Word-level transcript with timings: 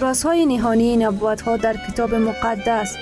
رازهای 0.00 0.46
نهانی 0.46 0.96
نبوت 0.96 1.40
ها 1.40 1.56
در 1.56 1.76
کتاب 1.88 2.14
مقدس. 2.14 2.96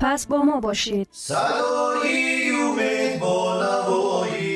پس 0.00 0.26
با 0.26 0.42
ما 0.42 0.60
باشید. 0.60 1.08
صدای 1.12 2.50
امید 2.50 3.20
با 3.20 3.62
نوای 3.62 4.55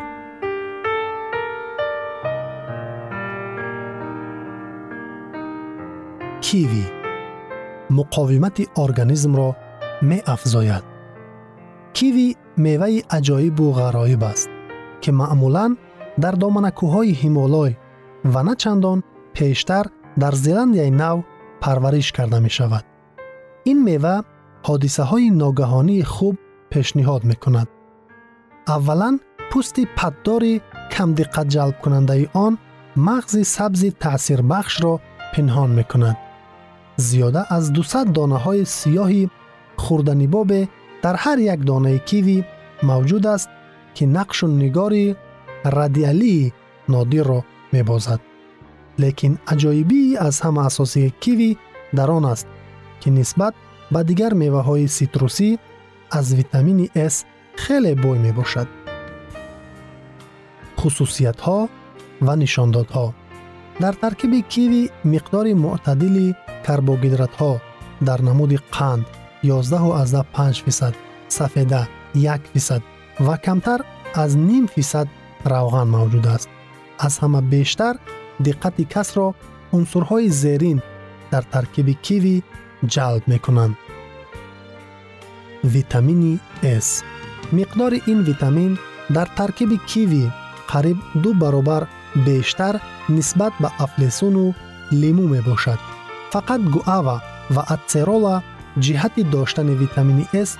کیوی 6.51 6.85
مقاومت 7.89 8.79
ارگانیسم 8.79 9.35
را 9.35 9.55
می 10.01 10.21
افزاید. 10.25 10.83
کیوی 11.93 12.35
میوه 12.57 12.99
عجایب 13.09 13.59
و 13.59 13.73
غرایب 13.73 14.23
است 14.23 14.49
که 15.01 15.11
معمولا 15.11 15.75
در 16.21 16.31
دامنکوهای 16.31 17.11
هیمالای 17.11 17.75
و 18.25 18.43
نه 18.43 18.55
چندان 18.55 19.03
پیشتر 19.33 19.85
در 20.19 20.31
زلندیای 20.31 20.91
نو 20.91 21.21
پرورش 21.61 22.11
کرده 22.11 22.39
می 22.39 22.49
شود. 22.49 22.85
این 23.63 23.83
میوه 23.83 24.21
حادثه 24.63 25.03
های 25.03 25.29
ناگهانی 25.29 26.03
خوب 26.03 26.37
پیشنهاد 26.69 27.23
می 27.23 27.35
کند. 27.35 27.67
اولا 28.67 29.19
پوست 29.51 29.79
پددار 29.79 30.43
کم 30.91 31.13
زیاده 36.95 37.53
از 37.53 37.73
200 37.73 38.05
دانه 38.05 38.37
های 38.37 38.65
سیاهی 38.65 39.29
خوردنی 39.75 40.27
باب 40.27 40.51
در 41.01 41.15
هر 41.15 41.39
یک 41.39 41.65
دانه 41.65 41.97
کیوی 41.97 42.43
موجود 42.83 43.27
است 43.27 43.49
که 43.93 44.05
نقش 44.05 44.43
و 44.43 44.47
نگاری 44.47 45.15
ردیالی 45.65 46.53
نادر 46.89 47.23
را 47.23 47.43
می 47.71 47.83
بازد. 47.83 48.19
لیکن 48.99 49.37
عجایبی 49.47 50.17
از 50.17 50.41
همه 50.41 50.65
اساسی 50.65 51.13
کیوی 51.19 51.57
در 51.95 52.11
آن 52.11 52.25
است 52.25 52.47
که 52.99 53.11
نسبت 53.11 53.53
به 53.91 54.03
دیگر 54.03 54.33
میوه 54.33 54.61
های 54.61 54.87
سیتروسی 54.87 55.59
از 56.11 56.35
ویتامین 56.35 56.85
S 56.85 57.13
خیلی 57.55 57.95
بوی 57.95 58.17
می 58.17 58.31
باشد. 58.31 58.67
خصوصیت 60.79 61.41
ها 61.41 61.69
و 62.21 62.35
نشانداد 62.35 62.91
ها 62.91 63.13
در 63.79 63.91
ترکیب 63.91 64.47
کیوی 64.47 64.89
مقدار 65.05 65.53
معتدلی 65.53 66.35
карбогидратҳо 66.67 67.51
дар 68.07 68.19
намуди 68.27 68.57
қанд 68.75 69.05
11,5 69.43 70.63
фисад 70.65 70.93
сафеда 71.37 71.81
1 72.15 72.39
фисад 72.53 72.81
ва 73.19 73.35
камтар 73.45 73.79
аз 74.23 74.31
ним 74.49 74.65
фисад 74.75 75.07
равған 75.51 75.87
мавҷуд 75.95 76.25
аст. 76.35 76.49
аз 77.05 77.13
ҳама 77.21 77.41
бештар 77.53 77.95
диққати 78.45 78.83
касро 78.93 79.27
унсурҳои 79.77 80.29
зерин 80.43 80.79
дар 81.31 81.43
таркиби 81.53 81.93
киви 82.05 82.35
ҷалб 82.93 83.23
мекунанд. 83.31 83.75
витамини 85.63 86.33
с 86.85 86.89
миқдори 87.57 87.99
ин 88.11 88.19
витамин 88.29 88.71
дар 89.15 89.27
таркиби 89.39 89.77
киви 89.89 90.23
қариб 90.71 90.97
ду 91.23 91.29
баробар 91.41 91.83
бештар 92.27 92.75
нисбат 93.15 93.53
ба 93.63 93.69
афлесуну 93.85 94.45
лимӯ 95.01 95.25
мебошад 95.35 95.79
фақат 96.33 96.61
гуава 96.73 97.17
ва 97.55 97.63
атсерола 97.75 98.35
ҷиҳати 98.85 99.21
доштани 99.33 99.75
витамини 99.83 100.25
с 100.49 100.51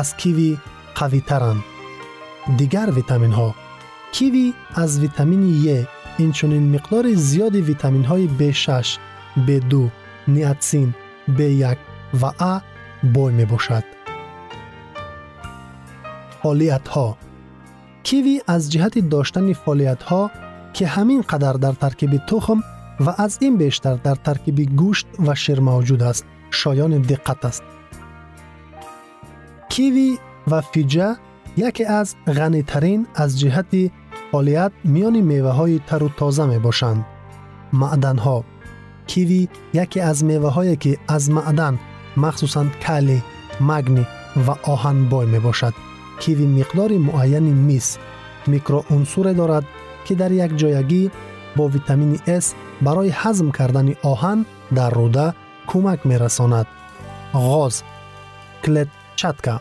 аз 0.00 0.08
киви 0.20 0.50
қавитаранд. 0.98 1.62
Дигар 2.58 2.88
витаминҳо. 2.98 3.48
Киви 4.14 4.46
аз 4.82 4.90
витамини 5.04 5.52
е 5.76 5.78
инчунин 6.24 6.64
миқдори 6.74 7.12
зиёди 7.28 7.60
витаминҳои 7.70 8.26
б6 8.40 8.98
б2 9.46 9.90
ниатсин 10.34 10.88
б1 11.36 11.76
ва 12.20 12.30
а 12.52 12.54
бой 13.14 13.32
мебошад. 13.32 13.84
Фолиятҳо. 16.40 17.08
Киви 18.06 18.34
аз 18.54 18.62
ҷиҳати 18.72 19.00
доштани 19.14 19.54
фолиятҳо 19.64 20.22
ки 20.74 20.84
ҳамин 20.94 21.20
қадар 21.30 21.56
дар 21.64 21.74
таркиби 21.84 22.18
тухм 22.28 22.58
و 23.00 23.14
از 23.18 23.38
این 23.40 23.56
بیشتر 23.56 23.94
در 23.94 24.14
ترکیب 24.14 24.60
گوشت 24.76 25.06
و 25.26 25.34
شیر 25.34 25.60
موجود 25.60 26.02
است. 26.02 26.24
شایان 26.50 26.98
دقت 26.98 27.44
است. 27.44 27.62
کیوی 29.68 30.18
و 30.50 30.60
فیجه 30.60 31.16
یکی 31.56 31.84
از 31.84 32.16
غنیترین 32.26 33.06
از 33.14 33.40
جهت 33.40 33.90
فعالیت 34.32 34.72
میان 34.84 35.20
میوه 35.20 35.50
های 35.50 35.80
تر 35.86 36.02
و 36.02 36.08
تازه 36.08 36.46
می 36.46 36.58
باشند 36.58 37.06
معدن 37.72 38.18
ها 38.18 38.44
کیوی 39.06 39.48
یکی 39.74 40.00
از 40.00 40.24
میوه 40.24 40.50
هایی 40.50 40.76
که 40.76 40.98
از 41.08 41.30
معدن 41.30 41.78
مخصوصا 42.16 42.64
کلی 42.82 43.22
مگنی 43.60 44.06
و 44.46 44.50
آهن 44.62 45.08
بای 45.08 45.26
می 45.26 45.38
باشد 45.38 45.74
کیوی 46.20 46.46
مقدار 46.46 46.92
معین 46.92 47.42
میس 47.42 47.98
میکرو 48.46 48.84
عنصر 48.90 49.32
دارد 49.32 49.64
که 50.04 50.14
در 50.14 50.32
یک 50.32 50.56
جایگی 50.56 51.10
бо 51.58 51.64
витамини 51.76 52.18
с 52.44 52.46
барои 52.86 53.10
ҳазм 53.20 53.48
кардани 53.58 53.94
оҳан 54.12 54.38
дар 54.78 54.92
руда 54.98 55.26
кӯмак 55.70 56.00
мерасонад. 56.10 56.66
Ғоз 57.48 57.74
клетчатка. 58.64 59.54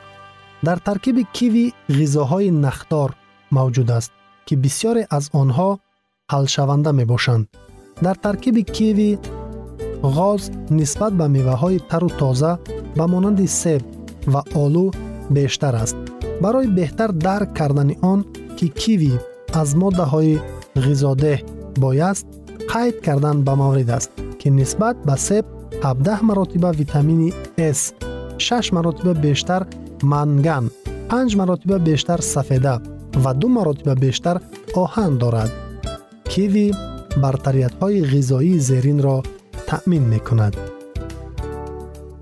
Дар 0.68 0.78
таркиби 0.88 1.24
киви 1.38 1.66
ғизоҳои 1.98 2.50
нахдор 2.66 3.10
мавҷуд 3.58 3.90
аст 3.98 4.12
ки 4.46 4.54
бисёре 4.64 5.04
аз 5.18 5.26
онҳо 5.42 5.70
ҳалшаванда 6.34 6.92
мебошанд. 7.00 7.46
Дар 8.06 8.16
таркиби 8.26 8.64
киви 8.76 9.12
ғоз 10.18 10.42
нисбат 10.80 11.14
ба 11.20 11.26
меваҳои 11.36 11.84
тару 11.92 12.10
тоза 12.20 12.52
ба 12.98 13.06
монанди 13.14 13.48
себ 13.62 13.82
ва 14.34 14.42
олу 14.64 14.86
бештар 15.36 15.74
аст. 15.84 15.98
Барои 16.44 16.68
беҳтар 16.80 17.10
дарк 17.28 17.50
кардани 17.60 17.96
он 18.12 18.20
ки 18.58 18.68
киви 18.82 19.14
аз 19.62 19.70
моддаҳои 19.82 20.36
ғизодеҳ 20.86 21.40
бояст 21.79 22.27
қайд 22.73 23.01
кардан 23.05 23.43
ба 23.43 23.57
маврид 23.57 23.91
аст 23.91 24.11
ки 24.39 24.51
нисбат 24.51 24.97
ба 25.07 25.17
себ 25.17 25.47
17 25.83 26.23
маротиба 26.23 26.71
витамини 26.73 27.33
с 27.59 27.95
6 28.37 28.73
маротиба 28.73 29.15
бештар 29.15 29.67
манган 30.03 30.71
5 31.09 31.37
маротиба 31.37 31.79
бештар 31.79 32.21
сафеда 32.21 32.81
ва 33.15 33.35
ду 33.35 33.49
маротиба 33.49 33.95
бештар 33.95 34.41
оҳан 34.77 35.19
дорад 35.19 35.51
киви 36.31 36.73
бартариятҳои 37.23 38.05
ғизоии 38.13 38.59
зеринро 38.59 39.23
таъмин 39.69 40.05
мекунад 40.09 40.55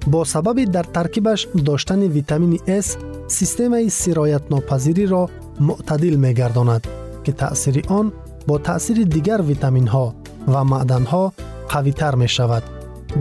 бо 0.07 0.25
сабаби 0.25 0.67
дар 0.67 0.85
таркибаш 0.85 1.49
доштани 1.55 2.09
витамини 2.09 2.59
с 2.67 2.99
системаи 3.29 3.91
сироятнопазириро 3.91 5.23
мӯътадил 5.67 6.17
мегардонад 6.19 6.83
ки 7.25 7.33
таъсири 7.33 7.83
он 7.99 8.13
бо 8.48 8.56
таъсири 8.68 9.06
дигар 9.16 9.42
витаминҳо 9.52 10.06
ва 10.54 10.62
маъданҳо 10.72 11.24
қавитар 11.72 12.14
мешавад. 12.24 12.64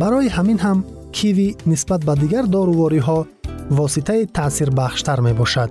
Барои 0.00 0.28
ҳамин 0.36 0.58
ҳам 0.64 0.78
киви 1.16 1.48
нисбат 1.70 2.00
ба 2.08 2.14
дигар 2.22 2.44
дорувориҳо 2.54 3.18
воситаи 3.78 4.26
таъсирбахштар 4.36 5.18
мебошад. 5.28 5.70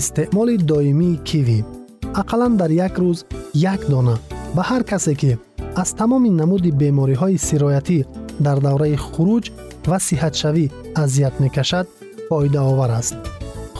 Истеъмоли 0.00 0.56
доимии 0.70 1.20
киви. 1.28 1.60
Ақаллан 2.20 2.52
дар 2.60 2.70
як 2.86 2.94
рӯз 3.02 3.18
як 3.72 3.80
дона 3.92 4.14
ба 4.56 4.62
ҳар 4.70 4.82
касе 4.90 5.14
ки 5.20 5.32
аз 5.82 5.90
тамоми 5.98 6.30
намуди 6.40 6.70
бемориҳои 6.80 7.42
сироятӣ 7.46 7.98
дар 8.46 8.58
давраи 8.66 8.96
хуруҷ 9.06 9.44
ва 9.90 9.98
сиҳатшавӣ 10.06 10.64
азият 11.02 11.34
мекашад 11.44 11.86
фоидаовар 12.28 12.90
аст. 13.00 13.16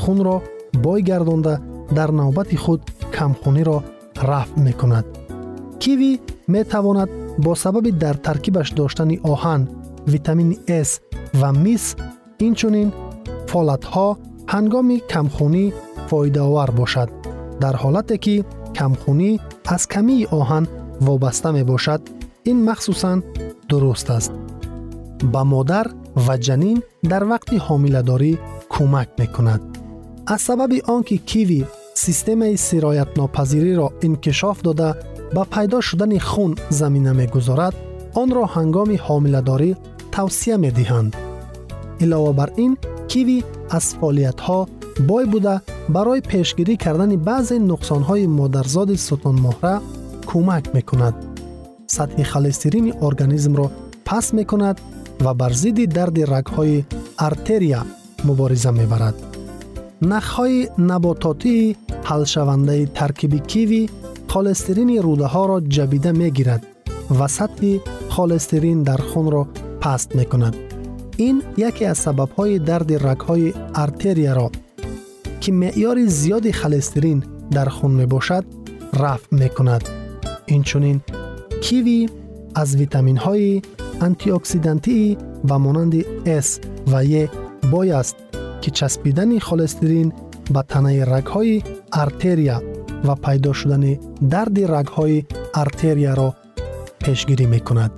Хунро 0.01 0.37
бой 0.85 1.01
гардонда 1.11 1.55
дар 1.99 2.11
навбати 2.21 2.57
худ 2.65 2.81
камхуниро 3.17 3.79
رفع 4.23 4.61
می‌کند. 4.61 5.05
کیوی 5.79 6.19
می‌تواند 6.49 7.09
با 7.39 7.55
سبب 7.55 7.99
در 7.99 8.15
ترکیبش 8.15 8.71
داشتن 8.71 9.19
آهن 9.19 9.69
ویتامین 10.07 10.59
S 10.85 10.89
و 11.41 11.53
میس 11.53 11.95
اینچنین 12.39 12.93
فالتها 13.47 14.19
هنگامی 14.49 15.01
کمخونی 15.11 15.73
فایده 16.07 16.41
آور 16.41 16.71
باشد. 16.71 17.09
در 17.61 17.77
حالتی 17.77 18.19
که 18.19 18.45
کمخونی 18.75 19.41
از 19.67 19.89
کمی 19.89 20.27
آهن 20.27 20.67
وابسته 21.01 21.51
می 21.51 21.65
باشد 21.65 22.01
این 22.43 22.71
مخصوصا 22.71 23.23
درست 23.69 24.11
است. 24.11 24.33
با 25.33 25.45
مادر 25.45 25.87
و 26.29 26.37
جنین 26.37 26.83
در 27.09 27.25
وقت 27.25 27.55
حاملداری 27.55 28.39
کمک 28.71 29.09
می‌کند. 29.19 29.79
از 30.27 30.41
سبب 30.41 30.73
آنکه 30.85 31.17
کیوی 31.17 31.65
системаи 32.06 32.58
сироятнопазириро 32.58 33.88
инкишоф 34.08 34.58
дода 34.68 34.90
ба 35.36 35.44
пайдо 35.54 35.82
шудани 35.82 36.20
хун 36.20 36.52
замина 36.70 37.14
мегузорад 37.14 37.76
онро 38.22 38.44
ҳангоми 38.56 38.98
ҳомиладорӣ 39.06 39.72
тавсия 40.16 40.58
медиҳанд 40.66 41.12
илова 42.04 42.32
бар 42.40 42.50
ин 42.66 42.74
киви 43.12 43.38
аз 43.78 43.86
фоолиятҳо 44.00 44.60
бой 45.10 45.26
буда 45.34 45.56
барои 45.96 46.22
пешгирӣ 46.32 46.76
кардани 46.86 47.18
баъзе 47.30 47.58
нуқсонҳои 47.72 48.32
модарзоди 48.40 48.98
сутунмоҳра 49.08 49.76
кӯмак 50.30 50.66
мекунад 50.78 51.16
сатҳи 51.96 52.24
холестерини 52.32 52.92
организмро 53.08 53.68
паст 54.08 54.30
мекунад 54.40 54.78
ва 55.24 55.32
бар 55.42 55.54
зидди 55.62 55.86
дарди 55.98 56.24
рагҳои 56.34 56.86
артерия 57.28 57.82
мубориза 58.28 58.72
мебарад 58.80 59.16
нахҳои 60.12 60.60
набототии 60.92 61.76
ҳалшавандаи 62.10 62.84
таркиби 63.00 63.40
киви 63.52 63.82
холестерини 64.34 64.98
рудаҳоро 65.08 65.58
ҷабида 65.76 66.12
мегирад 66.22 66.62
ва 67.18 67.28
сатҳи 67.38 67.74
холестерин 68.16 68.80
дар 68.90 69.02
хунро 69.10 69.44
паст 69.84 70.10
мекунад 70.20 70.56
ин 71.28 71.36
яке 71.70 71.84
аз 71.94 72.00
сабабҳои 72.06 72.62
дарди 72.70 72.96
рагҳои 73.08 73.56
артерияро 73.84 74.48
ки 75.42 75.50
меъёри 75.62 76.06
зиёди 76.20 76.52
холестерин 76.62 77.20
дар 77.56 77.70
хун 77.76 77.94
мебошад 78.02 78.46
рафъ 79.02 79.28
мекунад 79.42 79.84
инчунин 80.56 80.98
киви 81.66 82.00
аз 82.62 82.70
витаминҳои 82.82 83.64
антиоксидантии 84.08 85.18
ба 85.50 85.56
монанди 85.66 86.02
с 86.46 86.50
ва 86.92 87.02
е 87.22 87.24
бой 87.72 87.88
аст 88.02 88.16
ки 88.62 88.70
часпидани 88.78 89.40
холестерин 89.48 90.10
ба 90.54 90.62
танаи 90.72 91.02
рагҳои 91.14 91.64
артерия 92.04 92.58
ва 93.08 93.16
пайдо 93.26 93.52
шудани 93.60 93.94
дарди 94.34 94.64
рагҳои 94.76 95.26
артерияро 95.64 96.30
пешгирӣ 97.04 97.46
мекунад 97.56 97.92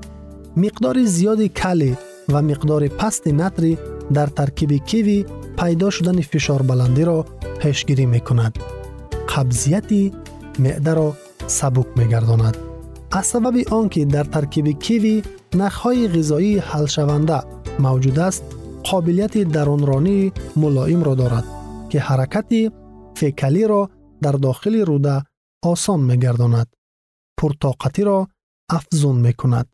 миқдори 0.63 1.03
зиёди 1.15 1.47
кали 1.61 1.91
ва 2.33 2.39
миқдори 2.49 2.89
пасти 2.99 3.31
натри 3.41 3.71
дар 4.15 4.29
таркиби 4.39 4.79
киви 4.89 5.19
пайдо 5.59 5.87
шудани 5.95 6.23
фишорбаландиро 6.31 7.19
пешгирӣ 7.61 8.05
мекунад 8.15 8.53
қабзияти 9.31 10.01
меъдаро 10.63 11.09
сабук 11.57 11.87
мегардонад 11.99 12.55
аз 13.11 13.25
сабаби 13.27 13.65
он 13.71 13.89
ки 13.89 14.05
дар 14.05 14.25
таркиби 14.35 14.73
киви 14.85 15.23
нахҳои 15.61 16.09
ғизоии 16.15 16.63
ҳалшаванда 16.71 17.39
мавҷуд 17.85 18.17
аст 18.27 18.43
қобилияти 18.87 19.41
дарунронии 19.55 20.31
мулоимро 20.61 21.13
дорад 21.21 21.45
ки 21.89 21.97
ҳаракати 22.07 22.61
фекалиро 23.19 23.81
дар 24.23 24.35
дохили 24.45 24.81
руда 24.89 25.15
осон 25.71 26.01
мегардонад 26.09 26.67
пуртоқатиро 27.37 28.19
афзун 28.77 29.17
мекунад 29.27 29.67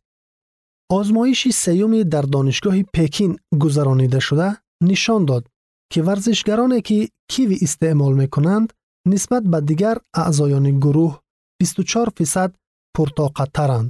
озмоиши 0.98 1.51
сеюми 1.63 2.01
дар 2.13 2.25
донишгоҳи 2.36 2.84
пекин 2.96 3.32
гузаронида 3.62 4.20
шуда 4.27 4.50
нишон 4.89 5.22
дод 5.30 5.44
ки 5.91 6.00
варзишгароне 6.08 6.80
ки 6.88 6.98
киви 7.32 7.56
истеъмол 7.65 8.13
мекунанд 8.22 8.68
нисбат 9.12 9.44
ба 9.51 9.60
дигар 9.70 9.98
аъзоёни 10.24 10.72
гурӯҳ 10.84 11.12
24 11.60 12.18
фисад 12.18 12.51
пуртоқаттаранд 12.96 13.89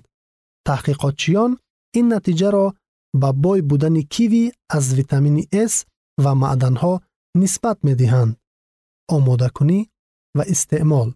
таҳқиқотчиён 0.68 1.52
ин 2.00 2.06
натиҷаро 2.14 2.66
ба 3.15 3.33
бой 3.33 3.63
будани 3.63 4.09
киви 4.09 4.53
аз 4.69 4.93
витамини 4.93 5.49
с 5.53 5.87
ва 6.25 6.33
маъданҳо 6.35 7.01
нисбат 7.41 7.79
медиҳанд 7.89 8.37
омодакунӣ 9.17 9.81
ва 10.37 10.45
истеъмол. 10.55 11.09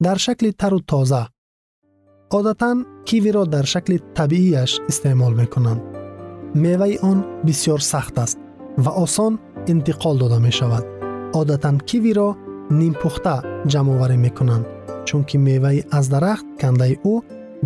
Дар 0.00 0.18
шакли 0.18 0.52
тару 0.52 0.80
тоза 0.80 1.22
одатан 2.38 2.86
кивиро 3.06 3.44
дар 3.46 3.64
шакли 3.72 3.98
табииаш 4.16 4.72
истеъмол 4.90 5.32
мекунанд. 5.40 5.82
Меваи 6.54 6.98
он 7.10 7.18
бисёр 7.46 7.80
сахт 7.92 8.18
аст 8.24 8.38
ва 8.84 8.92
осон 9.04 9.32
интиқол 9.72 10.16
дода 10.18 10.38
мешавад. 10.46 10.84
Одатан 11.40 11.76
кивиро 11.88 12.28
нимпухта 12.80 13.36
ҷамъоварӣ 13.72 14.16
мекунанд 14.26 14.66
чунки 15.06 15.36
меваи 15.38 15.80
аз 15.98 16.06
дарахт 16.12 16.46
кандаи 16.60 16.94
ӯ 17.12 17.14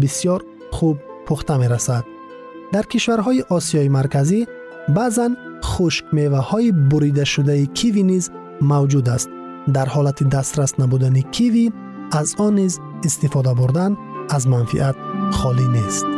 бисёр 0.00 0.40
хуб 0.76 0.96
пухта 1.26 1.54
мерасад. 1.62 2.04
در 2.72 2.82
کشورهای 2.82 3.44
آسیای 3.48 3.88
مرکزی 3.88 4.46
بعضا 4.88 5.30
خشک 5.64 6.04
میوه 6.12 6.38
های 6.38 6.72
بریده 6.72 7.24
شده 7.24 7.66
کیوی 7.66 8.02
نیز 8.02 8.30
موجود 8.60 9.08
است. 9.08 9.30
در 9.72 9.86
حالت 9.86 10.28
دسترس 10.28 10.80
نبودن 10.80 11.20
کیوی 11.20 11.72
از 12.12 12.34
آن 12.38 12.54
نیز 12.54 12.80
استفاده 13.04 13.54
بردن 13.54 13.96
از 14.30 14.48
منفیت 14.48 14.94
خالی 15.30 15.68
نیست. 15.68 16.17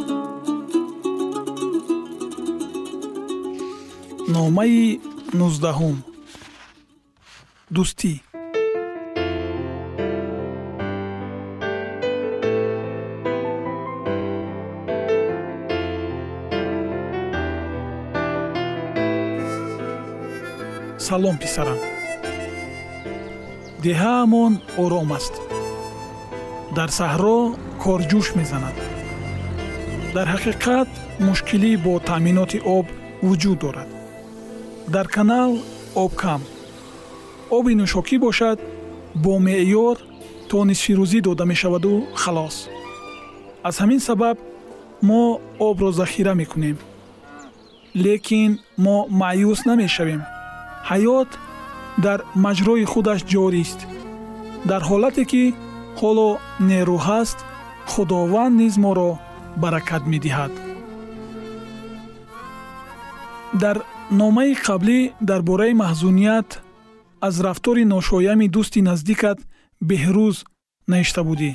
номаи 4.35 4.99
нуздаҳум 5.39 5.97
дӯстӣ. 7.75 8.13
Салом 21.07 21.37
писарам. 21.43 21.79
Деҳаамон 23.83 24.53
ором 24.83 25.09
аст. 25.17 25.33
Дар 26.77 26.89
саҳро 26.99 27.39
корҷӯш 27.83 28.27
мезанад. 28.39 28.77
Дар 30.15 30.27
ҳақиқат 30.33 30.89
мушкилӣ 31.27 31.71
бо 31.85 31.93
таъминоти 32.09 32.59
об 32.77 32.87
вуҷуд 33.27 33.59
дорад 33.65 34.00
дар 34.87 35.07
канал 35.07 35.57
об 35.95 36.15
кам 36.15 36.41
оби 37.57 37.73
нӯшокӣ 37.81 38.17
бошад 38.25 38.59
бо 39.23 39.33
меъёр 39.47 39.97
то 40.49 40.57
нисфирӯзӣ 40.69 41.19
дода 41.27 41.43
мешаваду 41.51 41.93
халос. 42.21 42.55
Аз 43.67 43.75
ҳамин 43.81 43.99
сабаб 44.07 44.37
мо 45.07 45.23
обро 45.59 45.91
захира 45.91 46.33
мекунем. 46.41 46.77
Лекин 48.03 48.51
мо 48.85 48.97
маъюс 49.21 49.59
намешавем. 49.69 50.21
Ҳаёт 50.89 51.29
дар 52.05 52.19
маҷрои 52.45 52.85
худаш 52.91 53.19
ҷорист. 53.33 53.79
Дар 54.69 54.81
ҳолате 54.89 55.23
ки 55.31 55.43
ҳоло 55.99 56.29
нерӯ 56.69 56.97
ҳаст 57.07 57.39
худованд 57.91 58.53
низ 58.61 58.75
моро 58.85 59.11
баракат 59.63 60.03
медиҳад. 60.13 60.53
Дар 63.63 63.77
номаи 64.19 64.53
қаблӣ 64.65 64.99
дар 65.29 65.41
бораи 65.49 65.73
маҳзуният 65.83 66.49
аз 67.27 67.35
рафтори 67.45 67.83
ношоями 67.93 68.47
дӯсти 68.55 68.79
наздикат 68.89 69.39
беҳрӯз 69.89 70.37
навишта 70.91 71.21
будӣ. 71.29 71.51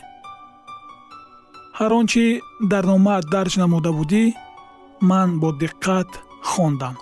ҳар 1.78 1.92
он 1.98 2.06
чи 2.12 2.24
дар 2.72 2.84
номаат 2.92 3.24
дарҷ 3.34 3.52
намуда 3.62 3.90
будӣ 3.98 4.24
ман 5.10 5.28
бо 5.40 5.48
диққат 5.62 6.10
хондам. 6.50 6.96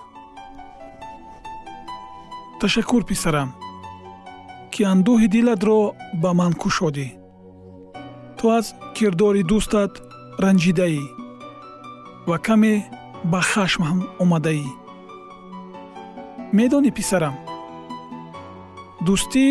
Ташаккур 2.61 3.02
писарам 3.11 3.50
ки 4.73 4.82
андӯҳи 4.92 5.28
дилатро 5.34 5.78
ба 6.23 6.30
ман 6.38 6.52
кушодӣ 6.62 7.08
ту 8.37 8.44
аз 8.58 8.66
кирдори 8.96 9.42
дӯстат 9.50 9.92
ранҷидаӣ 10.42 11.02
ва 12.28 12.37
каме 12.46 12.75
ба 13.32 13.40
хашмам 13.50 13.99
омадаӣ 14.23 14.83
медонӣ 16.58 16.90
писарам. 16.99 17.34
Дӯстӣ 19.06 19.46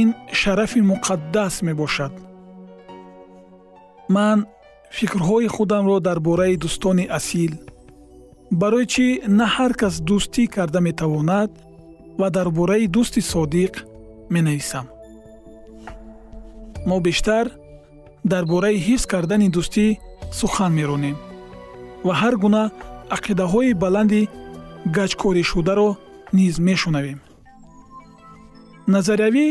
ин 0.00 0.08
шарафи 0.40 0.80
муқаддас 0.90 1.54
мебошад. 1.66 2.14
Ман 4.14 4.38
фикрҳои 4.96 5.48
худамро 5.56 5.96
дар 6.06 6.18
бораи 6.26 6.56
дӯстони 6.62 7.06
асил 7.18 7.52
барои 8.60 8.86
чӣ 8.92 9.06
на 9.38 9.46
ҳар 9.54 9.72
кас 9.80 9.94
дӯстӣ 10.08 10.42
карда 10.54 10.80
метавонад 10.88 11.50
ва 12.20 12.28
дар 12.36 12.48
бораи 12.58 12.86
дӯсти 12.94 13.20
содиқ 13.32 13.74
менависам. 14.34 14.86
Мо 16.88 16.96
бештар 17.06 17.46
дар 18.32 18.44
бораи 18.52 18.78
ҳифз 18.86 19.04
кардани 19.12 19.48
дӯстӣ 19.56 19.86
сухан 20.38 20.72
меронем 20.78 21.16
ва 22.06 22.14
ҳар 22.20 22.34
гуна 22.42 22.64
ақидаҳои 23.16 23.72
баланди 23.82 24.22
гаҷкоришударо 24.96 25.88
низ 26.32 26.54
мешунавем. 26.58 27.20
Назариявӣ 28.94 29.46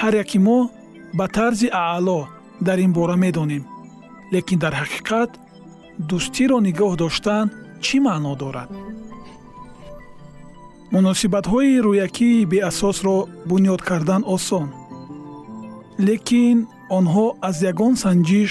ҳар 0.00 0.14
яки 0.22 0.38
мо 0.46 0.58
ба 1.18 1.26
тарзи 1.36 1.68
аъло 1.72 2.20
дар 2.66 2.78
ин 2.86 2.92
бора 2.92 3.16
медонем 3.24 3.64
лекин 4.34 4.58
дар 4.64 4.74
ҳақиқат 4.82 5.30
дӯстиро 6.08 6.58
нигоҳ 6.68 6.92
доштан 7.02 7.46
чӣ 7.84 7.96
маъно 8.06 8.32
дорад? 8.42 8.70
Муносибатҳои 10.94 11.82
рӯякии 11.86 12.46
беасосро 12.52 13.16
бунёд 13.50 13.80
кардан 13.88 14.22
осон 14.36 14.68
лекин 16.06 16.58
онҳо 16.98 17.26
аз 17.48 17.56
ягон 17.70 17.94
санҷиш 18.04 18.50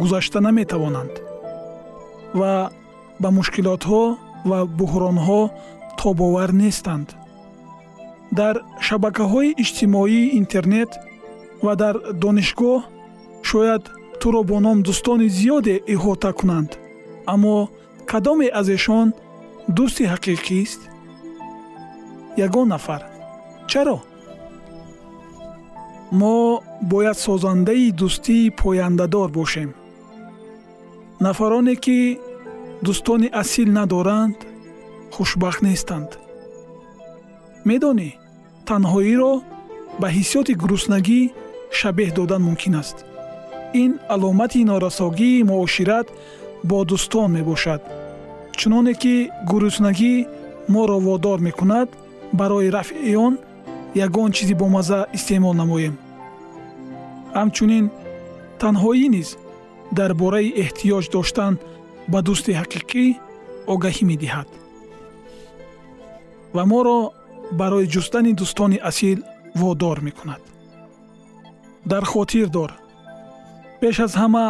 гузашта 0.00 0.38
наметавонанд 0.46 1.14
ва 2.38 2.52
ба 3.22 3.28
мушкилотҳо 3.36 4.02
ва 4.48 4.60
буҳронҳо 4.78 5.42
тобовар 6.00 6.50
нестанд. 6.62 7.08
Дар 8.38 8.54
шабакаҳои 8.86 9.56
иҷтимоии 9.62 10.32
интернет 10.40 10.90
ва 11.64 11.72
дар 11.82 11.94
донишгоҳ 12.22 12.80
шояд 13.50 13.82
туро 14.20 14.40
бо 14.50 14.56
ном 14.66 14.78
дӯстони 14.86 15.28
зиёде 15.38 15.76
иҳота 15.94 16.30
кунанд. 16.38 16.70
Аммо 17.32 17.56
кадоме 18.10 18.48
аз 18.60 18.68
эшон 18.76 19.08
дӯсти 19.76 20.04
ҳақиқист 20.12 20.80
ягон 22.46 22.68
нафар. 22.74 23.02
Чаро? 23.70 23.98
Мо 26.20 26.36
бояд 26.92 27.18
созандаи 27.26 27.92
дӯстии 28.00 28.52
пояндадор 28.62 29.28
бошем. 29.38 29.70
Нафароне 31.26 31.74
ки 31.84 31.98
дӯстони 32.84 33.28
асил 33.42 33.68
надоранд 33.78 34.38
хушбахт 35.14 35.60
нестанд. 35.66 36.10
Медонӣ 37.68 38.10
танҳоиро 38.68 39.32
ба 40.00 40.08
ҳиссиёти 40.16 40.52
гуруснагӣ 40.62 41.20
шабеҳ 41.78 42.10
додан 42.18 42.42
мумкин 42.48 42.74
аст. 42.82 42.96
Ин 43.82 43.92
аломати 44.14 44.60
норасогии 44.70 45.46
муошират 45.50 46.06
бо 46.68 46.78
дӯстон 46.90 47.28
мебошад 47.36 47.82
чуноне 48.58 48.94
ки 49.02 49.14
гуруснагӣ 49.50 50.14
моро 50.72 50.98
водор 51.06 51.38
мекунад 51.48 51.88
барои 52.38 52.72
рафъи 52.76 53.14
он 53.26 53.34
ягон 54.06 54.30
чизи 54.36 54.54
бомазза 54.60 55.00
истеъмол 55.16 55.54
намоем. 55.60 55.94
Ҳамчунин 57.38 57.84
танҳоӣ 58.60 59.06
низ 59.16 59.28
дар 59.98 60.10
бораи 60.20 60.54
эҳтиёҷ 60.62 61.04
доштан 61.16 61.52
ба 62.12 62.18
дӯсти 62.26 62.52
ҳақиқӣ 62.60 63.04
огаҳӣ 63.72 64.04
медиҳад. 64.10 64.48
Ва 66.54 66.62
моро 66.72 66.98
барои 67.60 67.90
ҷустани 67.94 68.32
дӯстони 68.40 68.78
асил 68.90 69.18
водор 69.60 69.98
мекунад. 70.06 70.42
Дар 71.90 72.04
хотир 72.12 72.46
дор. 72.56 72.70
Пеш 73.80 73.96
аз 74.06 74.12
ҳама 74.20 74.46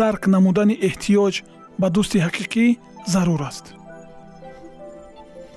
дарк 0.00 0.22
намудани 0.34 0.76
эҳтиёҷ 0.88 1.34
ба 1.80 1.88
дӯсти 1.94 2.18
ҳақиқӣ 2.26 2.66
зарур 3.12 3.42
аст. 3.50 3.66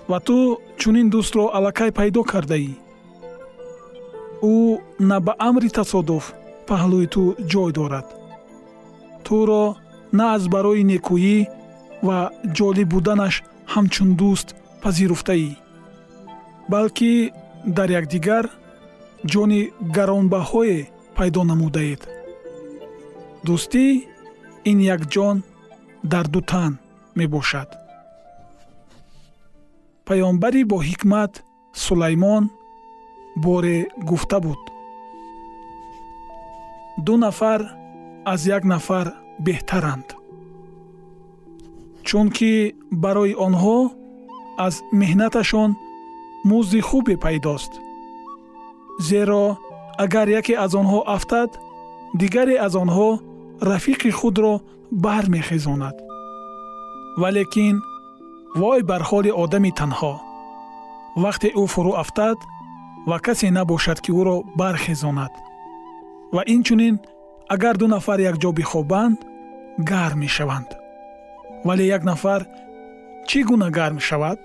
Ва 0.09 0.19
ту 0.27 0.37
чунин 0.79 1.07
дӯстро 1.13 1.45
аллакай 1.57 1.91
пайдо 1.97 2.21
кардаӣ? 2.31 2.71
Ӯ 4.53 4.55
на 5.09 5.17
ба 5.25 5.33
амри 5.47 5.69
тасодуф 5.77 6.25
паҳлӯи 6.67 7.07
ту 7.13 7.23
ҷой 7.51 7.71
дорад. 7.77 8.07
Туро 9.25 9.63
на 10.17 10.25
аз 10.35 10.43
барои 10.53 10.83
некӯӣ 10.91 11.37
ва 12.07 12.19
ҷолиб 12.57 12.89
буданаш 12.93 13.35
ҳамчун 13.73 14.09
дӯст 14.19 14.47
пазируфтаӣ. 14.83 15.49
Балки 16.71 17.13
дар 17.77 17.89
якдигар 17.99 18.45
ҷони 19.31 19.61
гаронбаҳое 19.95 20.79
пайдо 21.17 21.41
намудаед. 21.51 22.01
Дӯстӣ 23.45 23.85
ин 24.69 24.77
як 24.95 25.01
ҷон 25.13 25.37
дар 26.11 26.25
ду 26.33 26.41
тан 26.51 26.71
мебошад. 27.17 27.69
Паёмбари 30.07 30.61
боҳикмат 30.73 31.33
сулаймон 31.83 32.43
боре 33.45 33.77
гуфта 34.09 34.37
буд. 34.45 34.61
Ду 37.05 37.13
нафар 37.25 37.61
аз 38.33 38.41
як 38.57 38.63
нафар 38.73 39.07
беҳтаранд. 39.45 40.07
Чунки 42.07 42.53
барои 43.03 43.33
онҳо 43.47 43.79
аз 44.65 44.75
меҳнаташон 45.01 45.71
музди 46.51 46.81
хубе 46.89 47.15
пайдост. 47.25 47.71
Зеро 49.09 49.45
агар 50.03 50.27
яке 50.39 50.53
аз 50.65 50.71
онҳо 50.81 50.99
афтад 51.15 51.49
дигаре 52.21 52.55
аз 52.65 52.73
онҳо 52.83 53.09
рафиқи 53.71 54.11
худро 54.19 54.53
бармехезонад. 54.91 55.95
Валекин 57.21 57.75
вой 58.59 58.81
бар 58.89 59.01
ҳоли 59.09 59.31
одами 59.43 59.71
танҳо. 59.79 60.13
Вақте 61.23 61.47
ӯ 61.61 61.63
фурӯ 61.73 61.93
афтад 62.03 62.37
ва 63.09 63.17
касе 63.25 63.47
набошад 63.57 63.99
ки 64.03 64.11
ӯро 64.19 64.37
бархезонад. 64.59 65.33
Ва 66.35 66.41
инчунин 66.55 66.95
агар 67.53 67.75
ду 67.77 67.87
нафар 67.87 68.19
якҷо 68.31 68.51
бихобанд 68.59 69.17
гарм 69.89 70.19
мешаванд. 70.19 70.69
Вале 71.65 71.85
як 71.85 72.03
нафар 72.03 72.41
чӣ 73.27 73.39
гуна 73.47 73.69
гарм 73.77 73.99
шавад? 73.99 74.39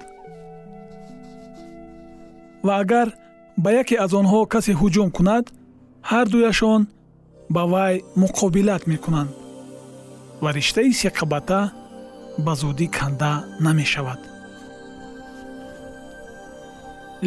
Ва 2.66 2.74
агар 2.82 3.08
ба 3.62 3.70
яке 3.82 3.96
аз 4.04 4.12
онҳо 4.20 4.40
касе 4.52 4.72
ҳуҷум 4.80 5.08
кунад 5.16 5.44
ҳардуяшон 6.10 6.82
ба 7.54 7.62
вай 7.72 7.94
муқобилат 8.22 8.82
мекунанд 8.92 9.30
ва 10.42 10.50
риштаи 10.56 10.92
сиқабата 11.00 11.60
ба 12.44 12.52
зудӣ 12.60 12.86
канда 12.96 13.32
намешавад. 13.66 14.20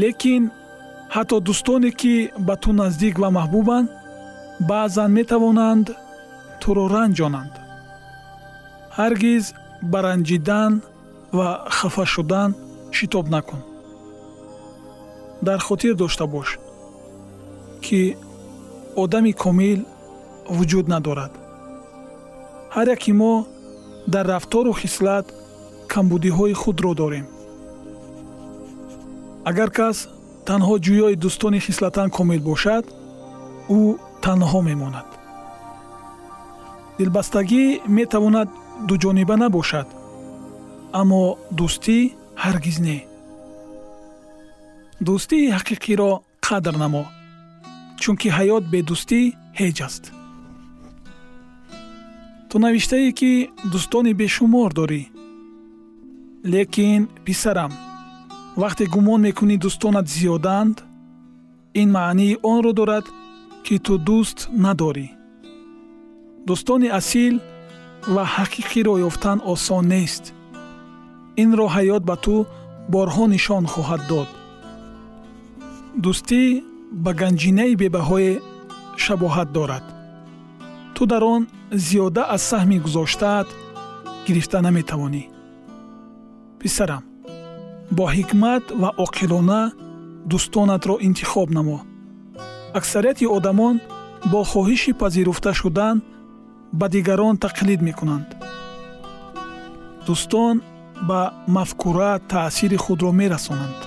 Лекин 0.01 0.43
ҳатто 1.15 1.37
дӯстоне 1.47 1.91
ки 1.99 2.15
ба 2.47 2.55
ту 2.61 2.69
наздик 2.81 3.15
ва 3.19 3.29
маҳбубанд 3.37 3.87
баъзан 4.69 5.09
метавонанд 5.19 5.87
туро 6.61 6.85
ранҷонанд. 6.95 7.53
Ҳаргиз 8.97 9.45
ба 9.91 9.99
ранҷидан 10.07 10.73
ва 11.37 11.47
хафа 11.77 12.05
шудан 12.13 12.49
шитоб 12.97 13.25
накун. 13.35 13.61
Дар 15.47 15.59
хотир 15.67 15.93
дошта 16.01 16.25
бош 16.35 16.49
ки 17.83 18.01
одами 19.03 19.33
комил 19.43 19.79
вуҷуд 20.55 20.85
надорад. 20.93 21.33
Ҳар 22.75 22.87
яки 22.95 23.11
мо 23.21 23.33
дар 24.13 24.25
рафтору 24.33 24.73
хислат 24.81 25.25
камбудиҳои 25.93 26.53
худро 26.61 26.91
дорем. 27.01 27.25
Агар 29.49 29.69
кас 29.77 29.97
танҳо 30.47 30.75
ҷӯёи 30.85 31.15
дӯстони 31.23 31.59
хислатан 31.67 32.07
комил 32.17 32.41
бошад 32.49 32.83
ӯ 33.77 33.79
танҳо 34.23 34.59
мемонад. 34.69 35.09
Дилбастагӣ 36.97 37.63
метавонад 37.97 38.49
дуҷониба 38.87 39.35
набошад 39.43 39.87
аммо 40.99 41.23
дӯстӣ 41.57 41.97
ҳаргиз 42.43 42.77
не. 42.87 42.97
Дӯстии 45.05 45.53
ҳақиқиро 45.57 46.11
қадр 46.45 46.75
намо 46.83 47.03
чунки 48.01 48.27
ҳаёт 48.37 48.63
бедӯстӣ 48.73 49.21
ҳеҷ 49.59 49.77
аст. 49.87 50.03
Ту 52.49 52.55
навиштае 52.65 53.09
ки 53.19 53.31
дӯстони 53.71 54.13
бешумор 54.21 54.69
дорӣ. 54.79 55.01
Лекин 56.53 57.01
писарам 57.25 57.71
вақте 58.61 58.83
гумон 58.93 59.19
мекунӣ 59.27 59.55
дӯстонат 59.63 60.07
зиёданд 60.15 60.77
ин 61.81 61.89
маънии 61.97 62.39
онро 62.51 62.71
дорад 62.79 63.05
ки 63.65 63.75
ту 63.85 63.93
дӯст 64.07 64.39
надорӣ. 64.63 65.07
Дӯстони 66.47 66.89
асил 66.99 67.35
ва 68.13 68.23
ҳақиқиро 68.35 68.93
ёфтан 69.07 69.37
осон 69.53 69.83
нест. 69.93 70.23
Инро 71.43 71.67
ҳаёт 71.75 72.03
ба 72.09 72.15
ту 72.25 72.35
борҳо 72.93 73.25
нишон 73.33 73.63
хоҳад 73.73 74.01
дод. 74.11 74.29
Дӯстӣ 76.03 76.41
ба 77.03 77.11
ганҷинаи 77.19 77.73
бебаҳое 77.81 78.33
шабоҳат 79.03 79.49
дорад. 79.57 79.85
Ту 80.95 81.01
дар 81.11 81.23
он 81.35 81.41
зиёда 81.85 82.23
аз 82.35 82.41
саҳми 82.51 82.77
гузоштаат 82.85 83.47
гирифта 84.25 84.57
наметавонӣ. 84.65 85.23
Писарам 86.59 87.03
бо 87.97 88.03
ҳикмат 88.15 88.65
ва 88.81 88.89
оқилона 89.05 89.61
дӯстонатро 90.29 90.95
интихоб 91.07 91.49
намо 91.57 91.79
аксарияти 92.79 93.25
одамон 93.37 93.75
бо 94.31 94.39
хоҳиши 94.51 94.91
пазируфта 95.01 95.51
шудан 95.53 96.01
ба 96.79 96.85
дигарон 96.93 97.35
тақлид 97.45 97.81
мекунанд. 97.87 98.29
Дӯстон 100.05 100.55
ба 101.07 101.21
мафкура 101.55 102.13
таъсири 102.31 102.77
худро 102.83 103.11
мерасонанд. 103.19 103.79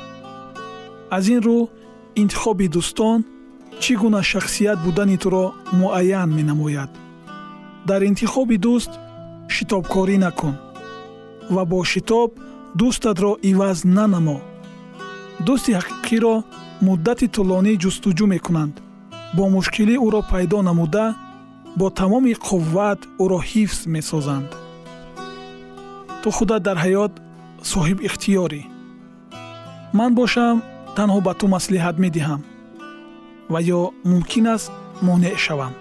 Аз 1.16 1.24
ин 1.34 1.40
рӯ 1.46 1.58
интихоби 2.22 2.66
дӯстон 2.74 3.18
чӣ 3.82 3.92
гуна 4.00 4.22
шахсият 4.30 4.78
будани 4.84 5.16
туро 5.22 5.44
муайян 5.80 6.30
менамояд. 6.38 6.90
Дар 7.88 8.00
интихоби 8.10 8.56
дӯст 8.66 8.92
шитобкорӣ 9.54 10.16
накун 10.24 10.54
ва 11.54 11.62
бо 11.70 11.78
шитоб 11.92 12.30
дӯстатро 12.78 13.32
иваз 13.50 13.78
нанамо. 13.96 14.38
Дӯсти 15.46 15.72
ҳақиқиро 15.78 16.34
муддати 16.82 17.26
тӯлонӣ 17.34 17.72
ҷустуҷӯ 17.82 18.26
мекунанд. 18.34 18.74
Бо 19.36 19.44
мушкилӣ 19.54 19.94
ӯро 20.06 20.20
пайдо 20.30 20.58
намуда 20.68 21.06
бо 21.78 21.86
тамоми 21.90 22.34
қувват 22.46 23.00
ӯро 23.22 23.38
ҳифз 23.50 23.80
месозанд. 23.94 24.50
Ту 26.22 26.28
худат 26.36 26.62
дар 26.68 26.78
ҳаёт 26.84 27.12
соҳибихтиёрӣ 27.72 28.62
ман 29.98 30.10
бошам 30.20 30.56
танҳо 30.96 31.20
ба 31.26 31.32
ту 31.40 31.46
маслиҳат 31.56 31.96
медиҳам 32.04 32.40
ва 33.52 33.60
ё 33.78 33.82
мумкин 34.10 34.46
аст 34.54 34.70
монеъ 35.06 35.36
шавам. 35.44 35.74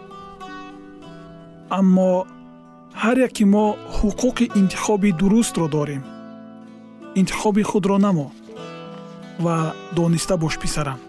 Аммо 1.79 2.11
ҳар 3.01 3.17
яки 3.27 3.45
мо 3.53 3.65
ҳуқуқи 3.97 4.45
интихоби 4.59 5.09
дурустро 5.19 5.67
дорем. 5.75 6.03
Интихоби 7.19 7.63
худро 7.69 7.97
намо 8.05 8.27
ва 9.39 9.73
дониста 9.95 10.37
бош 10.37 10.55
писарам. 10.63 10.99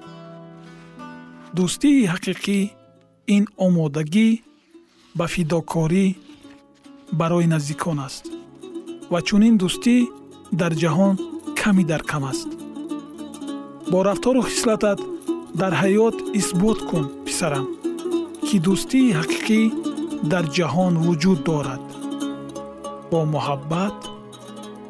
Дӯстии 1.56 2.08
ҳақиқӣ 2.12 2.58
ин 3.36 3.44
омодагӣ 3.66 4.28
ба 5.18 5.26
фидокорӣ 5.34 6.06
барои 7.20 7.46
наздикон 7.54 7.98
аст 8.06 8.24
ва 9.12 9.20
чунин 9.26 9.54
дӯстӣ 9.62 9.96
дар 10.60 10.72
ҷаҳон 10.82 11.14
ками 11.60 11.84
дар 11.90 12.02
кам 12.10 12.24
аст. 12.32 12.50
Бо 13.90 13.98
рафтору 14.08 14.42
хислатат 14.50 15.00
дар 15.60 15.72
ҳаёт 15.82 16.16
исбот 16.40 16.78
кун 16.88 17.04
писарам 17.26 17.66
ки 18.46 18.56
дӯстии 18.66 19.14
ҳақиқӣ 19.18 19.60
дар 20.32 20.44
ҷаҳон 20.56 20.94
вуҷуд 21.04 21.40
дорад. 21.48 21.84
Бо 23.10 23.18
муҳаббат 23.34 23.96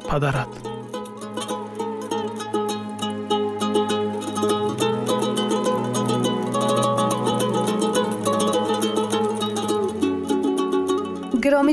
падарат 0.09 0.53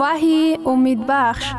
وحی 0.00 0.58
امید 0.66 1.06
بخش 1.08 1.54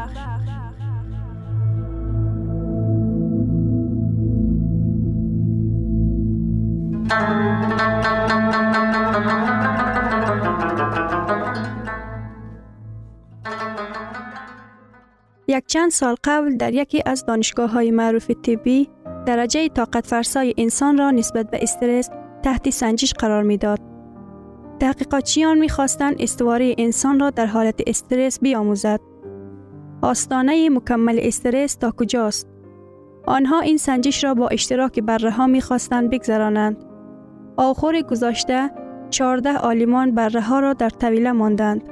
یک 15.47 15.65
چند 15.67 15.91
سال 15.91 16.15
قبل 16.23 16.57
در 16.57 16.73
یکی 16.73 17.03
از 17.05 17.25
دانشگاه 17.25 17.71
های 17.71 17.91
معروف 17.91 18.31
طبی 18.31 18.89
درجه 19.25 19.69
طاقت 19.69 20.07
فرسای 20.07 20.53
انسان 20.57 20.97
را 20.97 21.11
نسبت 21.11 21.51
به 21.51 21.59
استرس 21.61 22.09
تحت 22.43 22.69
سنجش 22.69 23.13
قرار 23.13 23.43
می 23.43 23.57
داد. 23.57 23.88
تحقیقاتچیان 24.79 25.57
می 25.57 25.69
خواستند 25.69 26.15
استواره 26.19 26.75
انسان 26.77 27.19
را 27.19 27.29
در 27.29 27.45
حالت 27.45 27.81
استرس 27.87 28.39
بیاموزد. 28.39 28.99
آستانه 30.01 30.69
مکمل 30.69 31.19
استرس 31.21 31.75
تا 31.75 31.91
کجاست؟ 31.91 32.47
آنها 33.25 33.59
این 33.59 33.77
سنجش 33.77 34.23
را 34.23 34.33
با 34.33 34.47
اشتراک 34.47 34.99
بره 34.99 35.31
ها 35.31 35.47
می 35.47 35.61
خواستند 35.61 36.09
بگذرانند. 36.09 36.85
آخور 37.57 38.01
گذاشته 38.01 38.71
14 39.09 39.57
آلیمان 39.57 40.11
بره 40.15 40.41
ها 40.41 40.59
را 40.59 40.73
در 40.73 40.89
طویله 40.89 41.31
ماندند 41.31 41.83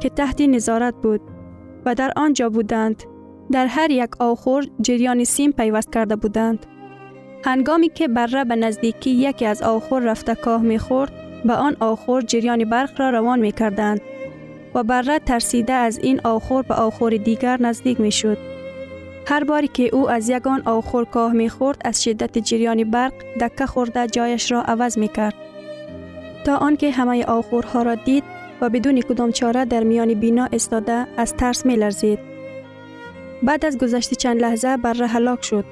که 0.00 0.08
تحت 0.08 0.40
نظارت 0.40 0.94
بود 0.94 1.20
و 1.84 1.94
در 1.94 2.12
آنجا 2.16 2.48
بودند. 2.50 3.02
در 3.52 3.66
هر 3.66 3.90
یک 3.90 4.10
آخور 4.20 4.66
جریان 4.80 5.24
سیم 5.24 5.52
پیوست 5.52 5.92
کرده 5.92 6.16
بودند. 6.16 6.66
هنگامی 7.44 7.88
که 7.88 8.08
بره 8.08 8.44
به 8.44 8.56
نزدیکی 8.56 9.10
یکی 9.10 9.46
از 9.46 9.62
آخور 9.62 10.02
رفته 10.02 10.34
کاه 10.34 10.62
می 10.62 10.78
خورد، 10.78 11.12
به 11.44 11.52
آن 11.52 11.76
آخور 11.80 12.22
جریان 12.22 12.64
برق 12.64 13.00
را 13.00 13.10
روان 13.10 13.40
می 13.40 13.52
کردند 13.52 14.00
و 14.74 14.82
بره 14.82 15.18
ترسیده 15.18 15.72
از 15.72 15.98
این 15.98 16.20
آخور 16.24 16.62
به 16.62 16.74
آخور 16.74 17.16
دیگر 17.16 17.62
نزدیک 17.62 18.00
می 18.00 18.12
شد. 18.12 18.38
هر 19.26 19.44
باری 19.44 19.68
که 19.68 19.94
او 19.94 20.10
از 20.10 20.28
یگان 20.28 20.62
آخور 20.64 21.04
کاه 21.04 21.32
می 21.32 21.48
خورد 21.48 21.82
از 21.84 22.04
شدت 22.04 22.38
جریان 22.38 22.90
برق 22.90 23.12
دکه 23.40 23.66
خورده 23.66 24.06
جایش 24.06 24.52
را 24.52 24.62
عوض 24.62 24.98
می 24.98 25.08
کرد. 25.08 25.34
تا 26.44 26.56
آنکه 26.56 26.90
همه 26.90 27.24
آخورها 27.24 27.82
را 27.82 27.94
دید 27.94 28.24
و 28.60 28.70
بدون 28.70 29.00
کدام 29.00 29.32
چاره 29.32 29.64
در 29.64 29.82
میان 29.82 30.14
بینا 30.14 30.48
استاده 30.52 31.06
از 31.16 31.34
ترس 31.34 31.66
می 31.66 31.76
لرزید. 31.76 32.18
بعد 33.42 33.64
از 33.64 33.78
گذشت 33.78 34.14
چند 34.14 34.40
لحظه 34.40 34.76
بره 34.76 35.06
هلاک 35.06 35.44
شد. 35.44 35.64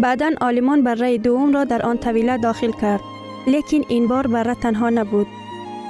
بعدا 0.00 0.30
آلمان 0.40 0.82
بره 0.82 1.18
دوم 1.18 1.52
را 1.52 1.64
در 1.64 1.82
آن 1.82 1.98
طویله 1.98 2.38
داخل 2.38 2.70
کرد. 2.80 3.11
لیکن 3.46 3.80
این 3.88 4.08
بار 4.08 4.26
بره 4.26 4.54
تنها 4.54 4.90
نبود. 4.90 5.26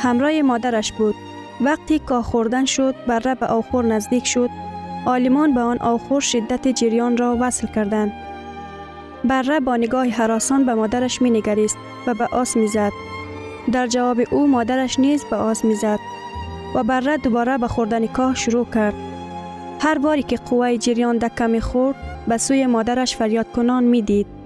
همراه 0.00 0.42
مادرش 0.42 0.92
بود. 0.92 1.14
وقتی 1.60 1.98
کاه 1.98 2.22
خوردن 2.22 2.64
شد 2.64 2.94
بره 3.06 3.34
به 3.34 3.46
آخور 3.46 3.84
نزدیک 3.84 4.26
شد. 4.26 4.50
آلمان 5.06 5.54
به 5.54 5.60
آن 5.60 5.78
آخور 5.78 6.20
شدت 6.20 6.68
جریان 6.68 7.16
را 7.16 7.36
وصل 7.40 7.66
کردند. 7.66 8.12
بره 9.24 9.60
با 9.60 9.76
نگاه 9.76 10.08
حراسان 10.08 10.64
به 10.64 10.74
مادرش 10.74 11.22
می 11.22 11.30
نگریست 11.30 11.76
و 12.06 12.14
به 12.14 12.26
آس 12.32 12.56
می 12.56 12.66
زد. 12.66 12.92
در 13.72 13.86
جواب 13.86 14.20
او 14.30 14.46
مادرش 14.46 15.00
نیز 15.00 15.24
به 15.24 15.36
آس 15.36 15.64
می 15.64 15.74
زد 15.74 15.98
و 16.74 16.82
بره 16.84 17.16
دوباره 17.16 17.58
به 17.58 17.68
خوردن 17.68 18.06
کاه 18.06 18.34
شروع 18.34 18.66
کرد. 18.74 18.94
هر 19.80 19.98
باری 19.98 20.22
که 20.22 20.36
قوه 20.36 20.76
جریان 20.76 21.18
دکه 21.18 21.46
می 21.46 21.60
خورد 21.60 21.96
به 22.28 22.38
سوی 22.38 22.66
مادرش 22.66 23.16
فریاد 23.16 23.52
کنان 23.52 23.84
می 23.84 24.02
دید 24.02 24.41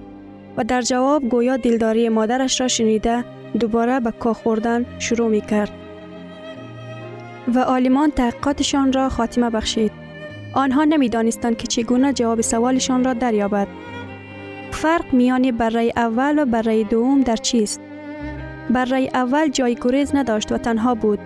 و 0.57 0.63
در 0.63 0.81
جواب 0.81 1.29
گویا 1.29 1.57
دلداری 1.57 2.09
مادرش 2.09 2.61
را 2.61 2.67
شنیده 2.67 3.23
دوباره 3.59 3.99
به 3.99 4.11
کاه 4.11 4.33
خوردن 4.33 4.85
شروع 4.99 5.29
می 5.29 5.41
کرد. 5.41 5.71
و 7.55 7.59
آلیمان 7.59 8.11
تحقیقاتشان 8.11 8.93
را 8.93 9.09
خاتمه 9.09 9.49
بخشید. 9.49 9.91
آنها 10.53 10.83
نمی 10.83 11.09
دانستند 11.09 11.57
که 11.57 11.67
چگونه 11.67 12.13
جواب 12.13 12.41
سوالشان 12.41 13.03
را 13.03 13.13
دریابد. 13.13 13.67
فرق 14.71 15.13
میان 15.13 15.51
برای 15.51 15.93
اول 15.95 16.39
و 16.39 16.45
برای 16.45 16.83
دوم 16.83 17.21
در 17.21 17.35
چیست؟ 17.35 17.81
برای 18.69 19.09
اول 19.13 19.47
جای 19.47 19.75
گریز 19.75 20.15
نداشت 20.15 20.51
و 20.51 20.57
تنها 20.57 20.95
بود 20.95 21.19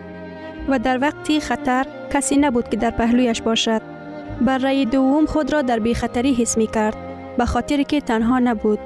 و 0.70 0.80
در 0.80 1.02
وقتی 1.02 1.40
خطر 1.40 1.86
کسی 2.14 2.38
نبود 2.38 2.70
که 2.70 2.78
در 2.78 2.92
پهلویش 2.92 3.42
باشد. 3.42 3.82
برای 4.42 4.86
دوم 4.86 5.26
خود 5.26 5.54
را 5.54 5.62
در 5.62 5.80
بی 5.80 5.94
خطری 5.94 6.34
حس 6.34 6.58
می 6.58 6.68
کرد 6.68 6.98
به 7.38 7.46
خاطر 7.46 7.84
که 7.84 8.02
تنها 8.02 8.40
نبود. 8.40 8.80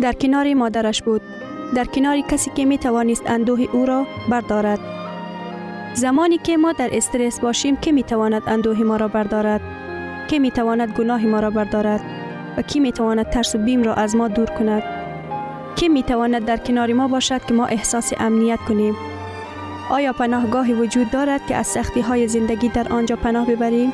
در 0.00 0.12
کنار 0.12 0.54
مادرش 0.54 1.02
بود. 1.02 1.22
در 1.74 1.84
کنار 1.84 2.20
کسی 2.20 2.50
که 2.50 2.64
می 2.64 2.78
توانست 2.78 3.22
اندوه 3.26 3.60
او 3.72 3.86
را 3.86 4.06
بردارد. 4.30 4.78
زمانی 5.94 6.38
که 6.38 6.56
ما 6.56 6.72
در 6.72 6.90
استرس 6.92 7.40
باشیم 7.40 7.76
که 7.76 7.92
می 7.92 8.02
تواند 8.02 8.42
اندوه 8.46 8.78
ما 8.78 8.96
را 8.96 9.08
بردارد؟ 9.08 9.60
که 10.28 10.38
می 10.38 10.50
تواند 10.50 10.92
گناه 10.92 11.26
ما 11.26 11.40
را 11.40 11.50
بردارد؟ 11.50 12.00
و 12.56 12.62
کی 12.62 12.80
می 12.80 12.92
تواند 12.92 13.30
ترس 13.30 13.54
و 13.54 13.58
بیم 13.58 13.82
را 13.82 13.94
از 13.94 14.16
ما 14.16 14.28
دور 14.28 14.46
کند؟ 14.46 14.82
کی 15.76 15.88
می 15.88 16.02
تواند 16.02 16.44
در 16.44 16.56
کنار 16.56 16.92
ما 16.92 17.08
باشد 17.08 17.44
که 17.44 17.54
ما 17.54 17.66
احساس 17.66 18.12
امنیت 18.18 18.58
کنیم؟ 18.68 18.96
آیا 19.90 20.12
پناهگاهی 20.12 20.72
وجود 20.72 21.10
دارد 21.10 21.46
که 21.46 21.56
از 21.56 21.66
سختی 21.66 22.00
های 22.00 22.28
زندگی 22.28 22.68
در 22.68 22.92
آنجا 22.92 23.16
پناه 23.16 23.46
ببریم؟ 23.46 23.92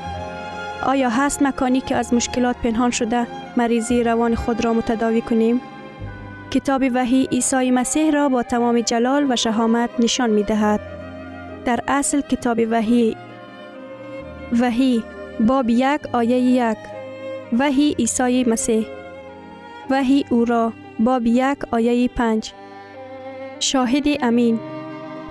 آیا 0.87 1.11
هست 1.11 1.43
مکانی 1.43 1.81
که 1.81 1.97
از 1.97 2.15
مشکلات 2.15 2.57
پنهان 2.57 2.91
شده 2.91 3.27
مریضی 3.57 4.03
روان 4.03 4.35
خود 4.35 4.65
را 4.65 4.73
متداوی 4.73 5.21
کنیم؟ 5.21 5.61
کتاب 6.51 6.83
وحی 6.95 7.29
عیسی 7.33 7.71
مسیح 7.71 8.11
را 8.11 8.29
با 8.29 8.43
تمام 8.43 8.81
جلال 8.81 9.27
و 9.33 9.37
شهامت 9.37 9.91
نشان 9.99 10.31
می 10.31 10.43
دهد. 10.43 10.81
در 11.65 11.81
اصل 11.89 12.21
کتاب 12.21 12.59
وحی 12.71 13.17
وحی 14.61 15.05
باب 15.41 15.71
یک 15.71 16.01
آیه 16.13 16.39
یک 16.39 16.79
وحی 17.59 17.95
عیسی 17.99 18.45
مسیح 18.45 18.87
وحی 19.91 20.25
او 20.31 20.45
را 20.45 20.73
باب 20.99 21.27
یک 21.27 21.59
آیه 21.71 22.09
پنج 22.09 22.53
شاهد 23.61 24.05
امین 24.23 24.61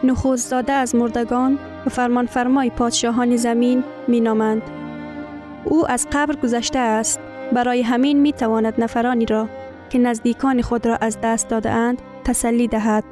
نخوز 0.04 0.50
داده 0.50 0.74
از 0.74 0.96
مردگان 0.96 1.60
و 1.86 1.90
فرمان 1.90 2.26
فرمای 2.26 2.70
پادشاهان 2.70 3.36
زمین 3.36 3.84
می 4.08 4.20
نامند. 4.20 4.62
او 5.64 5.92
از 5.92 6.08
قبر 6.12 6.36
گذشته 6.36 6.80
است 6.80 7.20
برای 7.54 7.82
همین 7.82 8.20
می 8.20 8.34
تواند 8.34 8.74
نفرانی 8.78 9.26
را 9.26 9.50
که 9.90 10.00
نزدیکان 10.00 10.62
خود 10.62 10.86
را 10.86 10.96
از 10.96 11.18
دست 11.24 11.48
داده 11.48 11.70
اند 11.70 12.02
تسلی 12.24 12.68
دهد. 12.68 13.04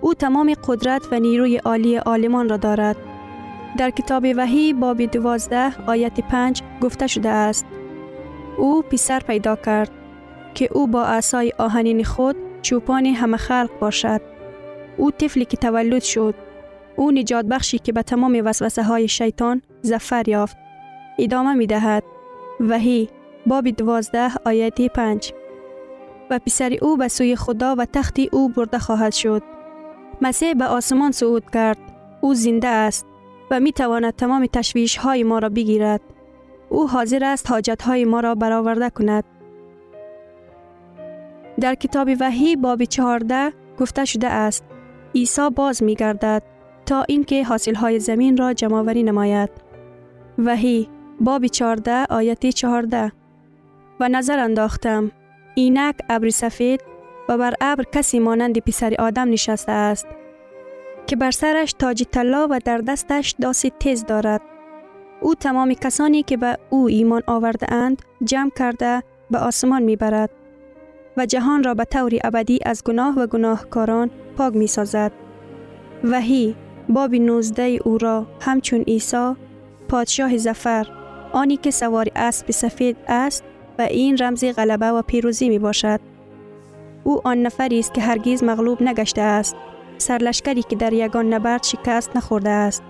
او 0.00 0.14
تمام 0.14 0.54
قدرت 0.68 1.02
و 1.12 1.20
نیروی 1.20 1.56
عالی 1.56 1.98
آلمان 1.98 2.48
را 2.48 2.56
دارد. 2.56 2.96
در 3.78 3.90
کتاب 3.90 4.26
وحی 4.36 4.72
باب 4.72 5.02
دوازده 5.02 5.72
آیت 5.86 6.20
پنج 6.20 6.62
گفته 6.80 7.06
شده 7.06 7.28
است 7.28 7.66
او 8.58 8.82
پسر 8.82 9.20
پیدا 9.20 9.56
کرد 9.56 9.90
که 10.54 10.68
او 10.72 10.86
با 10.86 11.04
عصای 11.04 11.52
آهنین 11.58 12.04
خود 12.04 12.36
چوپان 12.62 13.06
همه 13.06 13.36
خلق 13.36 13.70
باشد. 13.80 14.20
او 14.96 15.10
طفلی 15.10 15.44
که 15.44 15.56
تولد 15.56 16.02
شد. 16.02 16.34
او 16.96 17.10
نجات 17.10 17.44
بخشی 17.44 17.78
که 17.78 17.92
به 17.92 18.02
تمام 18.02 18.42
وسوسه 18.44 18.82
های 18.82 19.08
شیطان 19.08 19.62
زفر 19.82 20.28
یافت. 20.28 20.56
ادامه 21.18 21.54
می 21.54 21.66
دهد 21.66 22.02
وحی 22.60 23.08
باب 23.46 23.68
دوازده 23.68 24.30
آیت 24.44 24.80
پنج. 24.82 25.32
و 26.30 26.38
پسر 26.38 26.76
او 26.82 26.96
به 26.96 27.08
سوی 27.08 27.36
خدا 27.36 27.74
و 27.78 27.84
تختی 27.84 28.28
او 28.32 28.48
برده 28.48 28.78
خواهد 28.78 29.12
شد 29.12 29.42
مسیح 30.20 30.54
به 30.54 30.64
آسمان 30.64 31.12
صعود 31.12 31.50
کرد 31.50 31.78
او 32.20 32.34
زنده 32.34 32.68
است 32.68 33.06
و 33.50 33.60
می 33.60 33.72
تواند 33.72 34.16
تمام 34.16 34.46
تشویش 34.46 34.96
های 34.96 35.22
ما 35.22 35.38
را 35.38 35.48
بگیرد. 35.48 36.00
او 36.68 36.88
حاضر 36.88 37.24
است 37.24 37.50
حاجت 37.50 37.82
های 37.82 38.04
ما 38.04 38.20
را 38.20 38.34
برآورده 38.34 38.90
کند. 38.90 39.24
در 41.60 41.74
کتاب 41.74 42.08
وحی 42.20 42.56
باب 42.56 42.84
چهارده 42.84 43.52
گفته 43.80 44.04
شده 44.04 44.28
است 44.28 44.64
عیسی 45.14 45.50
باز 45.56 45.82
می 45.82 45.94
گردد 45.94 46.42
تا 46.86 47.02
اینکه 47.02 47.44
حاصل 47.44 47.74
های 47.74 48.00
زمین 48.00 48.36
را 48.36 48.52
جمعوری 48.52 49.02
نماید. 49.02 49.50
وحی 50.38 50.88
باب 51.20 51.46
چهارده 51.46 52.04
آیت 52.10 52.46
چهارده 52.46 53.12
و 54.00 54.08
نظر 54.08 54.38
انداختم 54.38 55.10
اینک 55.60 55.96
ابر 56.08 56.28
سفید 56.28 56.80
و 57.28 57.38
بر 57.38 57.54
ابر 57.60 57.84
کسی 57.92 58.18
مانند 58.18 58.58
پسر 58.58 58.94
آدم 58.98 59.28
نشسته 59.28 59.72
است 59.72 60.06
که 61.06 61.16
بر 61.16 61.30
سرش 61.30 61.72
تاج 61.72 62.02
طلا 62.02 62.46
و 62.50 62.58
در 62.64 62.78
دستش 62.78 63.34
داسی 63.40 63.72
تیز 63.78 64.06
دارد. 64.06 64.40
او 65.20 65.34
تمام 65.34 65.74
کسانی 65.74 66.22
که 66.22 66.36
به 66.36 66.58
او 66.70 66.88
ایمان 66.88 67.22
آورده 67.26 67.74
اند 67.74 68.02
جمع 68.24 68.50
کرده 68.58 69.02
به 69.30 69.38
آسمان 69.38 69.82
می 69.82 69.96
برد 69.96 70.30
و 71.16 71.26
جهان 71.26 71.64
را 71.64 71.74
به 71.74 71.84
طوری 71.84 72.20
ابدی 72.24 72.58
از 72.66 72.84
گناه 72.84 73.18
و 73.18 73.26
گناهکاران 73.26 74.10
پاک 74.36 74.56
می 74.56 74.66
سازد. 74.66 75.12
وحی 76.04 76.56
باب 76.88 77.14
نوزده 77.14 77.78
او 77.84 77.98
را 77.98 78.26
همچون 78.40 78.80
عیسی 78.80 79.32
پادشاه 79.88 80.36
زفر 80.36 80.86
آنی 81.32 81.56
که 81.56 81.70
سوار 81.70 82.06
اسب 82.16 82.50
سفید 82.50 82.96
است 83.08 83.44
و 83.80 83.82
این 83.82 84.16
رمز 84.16 84.44
غلبه 84.44 84.86
و 84.86 85.02
پیروزی 85.02 85.48
می 85.48 85.58
باشد. 85.58 86.00
او 87.04 87.20
آن 87.24 87.42
نفری 87.42 87.78
است 87.78 87.94
که 87.94 88.00
هرگیز 88.00 88.44
مغلوب 88.44 88.82
نگشته 88.82 89.22
است. 89.22 89.56
سرلشکری 89.98 90.62
که 90.62 90.76
در 90.76 90.92
یگان 90.92 91.34
نبرد 91.34 91.62
شکست 91.62 92.16
نخورده 92.16 92.50
است. 92.50 92.82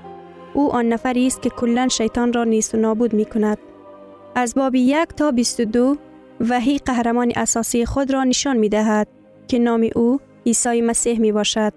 او 0.54 0.72
آن 0.72 0.88
نفری 0.88 1.26
است 1.26 1.42
که 1.42 1.50
کلا 1.50 1.88
شیطان 1.88 2.32
را 2.32 2.44
نیست 2.44 2.74
و 2.74 2.78
نابود 2.78 3.12
می 3.12 3.24
کند 3.24 3.58
از 4.34 4.54
باب 4.54 4.74
یک 4.74 5.08
تا 5.16 5.30
22 5.30 5.96
وحی 6.40 6.78
قهرمان 6.78 7.32
اساسی 7.36 7.86
خود 7.86 8.12
را 8.12 8.24
نشان 8.24 8.56
می 8.56 8.68
دهد 8.68 9.08
که 9.48 9.58
نام 9.58 9.88
او 9.96 10.20
عیسی 10.46 10.80
مسیح 10.80 11.20
می 11.20 11.32
باشد 11.32 11.72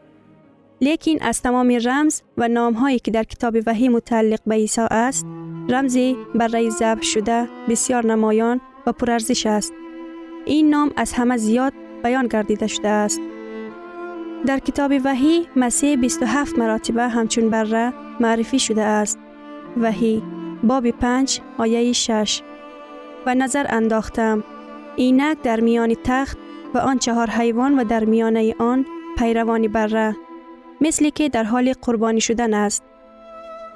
لیکن 0.81 1.11
از 1.21 1.41
تمام 1.41 1.79
رمز 1.85 2.21
و 2.37 2.47
نام 2.47 2.73
هایی 2.73 2.99
که 2.99 3.11
در 3.11 3.23
کتاب 3.23 3.55
وحی 3.65 3.89
متعلق 3.89 4.39
به 4.45 4.55
عیسی 4.55 4.81
است 4.91 5.25
رمزی 5.69 6.17
برای 6.35 6.71
ذبح 6.71 7.01
شده 7.01 7.47
بسیار 7.69 8.05
نمایان 8.05 8.61
و 8.87 8.91
پرارزش 8.91 9.45
است. 9.45 9.73
این 10.45 10.69
نام 10.69 10.91
از 10.95 11.13
همه 11.13 11.37
زیاد 11.37 11.73
بیان 12.03 12.27
گردیده 12.27 12.67
شده 12.67 12.89
است. 12.89 13.21
در 14.45 14.59
کتاب 14.59 14.91
وحی 15.03 15.47
مسیح 15.55 15.95
27 15.95 16.59
مراتبه 16.59 17.07
همچون 17.07 17.49
بره 17.49 17.93
معرفی 18.19 18.59
شده 18.59 18.81
است. 18.81 19.19
وحی 19.77 20.23
باب 20.63 20.91
5 20.91 21.41
آیه 21.57 21.93
6 21.93 22.41
و 23.25 23.35
نظر 23.35 23.65
انداختم. 23.69 24.43
اینک 24.95 25.41
در 25.41 25.59
میان 25.59 25.95
تخت 26.03 26.37
و 26.73 26.77
آن 26.77 26.99
چهار 26.99 27.29
حیوان 27.29 27.79
و 27.79 27.83
در 27.83 28.03
میانه 28.03 28.55
آن 28.59 28.85
پیروانی 29.17 29.67
بره 29.67 30.15
مثلی 30.81 31.11
که 31.11 31.29
در 31.29 31.43
حال 31.43 31.73
قربانی 31.81 32.21
شدن 32.21 32.53
است. 32.53 32.83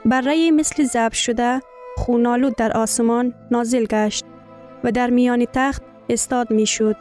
بره 0.06 0.52
مثل 0.52 0.84
زب 0.84 1.12
شده 1.14 1.62
خونالود 1.98 2.56
در 2.56 2.78
آسمان 2.78 3.34
نازل 3.52 3.86
گشت. 3.86 4.26
و 4.84 4.92
در 4.92 5.10
میان 5.10 5.46
تخت 5.54 5.82
استاد 6.10 6.52
می 6.52 6.66
شد. 6.66 6.96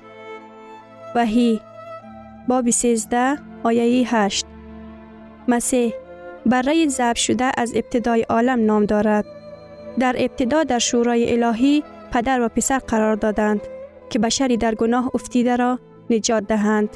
وحی 1.14 1.60
باب 2.48 2.70
13 2.70 3.38
آیه 3.62 4.14
8 4.14 4.46
مسیح 5.48 5.92
برای 6.46 6.88
ضبط 6.88 7.16
شده 7.16 7.50
از 7.56 7.72
ابتدای 7.74 8.22
عالم 8.22 8.64
نام 8.64 8.84
دارد. 8.84 9.24
در 9.98 10.14
ابتدا 10.18 10.64
در 10.64 10.78
شورای 10.78 11.32
الهی 11.32 11.82
پدر 12.12 12.40
و 12.40 12.48
پسر 12.48 12.78
قرار 12.78 13.16
دادند 13.16 13.60
که 14.10 14.18
بشری 14.18 14.56
در 14.56 14.74
گناه 14.74 15.10
افتیده 15.14 15.56
را 15.56 15.78
نجات 16.10 16.46
دهند. 16.46 16.88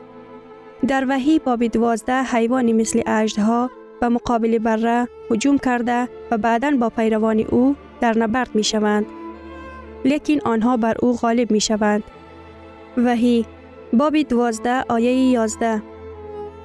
در 0.88 1.06
وحی 1.08 1.38
باب 1.38 1.66
دوازده 1.66 2.22
حیوانی 2.22 2.72
مثل 2.72 3.02
اجدها 3.06 3.70
و 4.02 4.10
مقابل 4.10 4.58
بره 4.58 5.08
هجوم 5.30 5.58
کرده 5.58 6.08
و 6.30 6.38
بعدا 6.38 6.70
با 6.70 6.88
پیروان 6.88 7.40
او 7.40 7.76
در 8.00 8.18
نبرد 8.18 8.50
می 8.54 8.64
شوند. 8.64 9.06
لیکن 10.04 10.38
آنها 10.44 10.76
بر 10.76 10.94
او 11.02 11.16
غالب 11.16 11.50
می 11.50 11.60
شوند. 11.60 12.02
وحی 12.96 13.46
باب 13.92 14.22
دوازده 14.22 14.84
آیه 14.88 15.12
یازده 15.12 15.82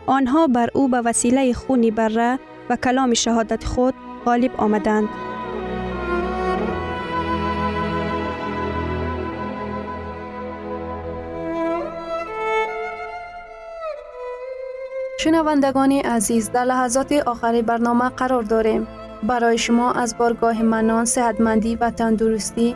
آنها 0.06 0.48
بر 0.48 0.70
او 0.74 0.88
به 0.88 1.02
وسیله 1.02 1.54
خونی 1.54 1.92
بره 1.92 2.40
و 2.70 2.76
کلام 2.76 3.14
شهادت 3.14 3.64
خود 3.64 3.94
غالب 4.26 4.52
آمدند. 4.58 5.10
شنوندگان 15.20 15.92
عزیز 15.92 16.52
در 16.52 16.64
لحظات 16.64 17.12
آخری 17.12 17.62
برنامه 17.62 18.10
قرار 18.10 18.44
داریم. 18.44 18.88
برای 19.24 19.58
شما 19.58 19.92
از 19.92 20.18
بارگاه 20.18 20.64
منان، 20.64 21.06
صحتمندی 21.06 21.76
و 21.76 21.90
تندرستی، 21.90 22.76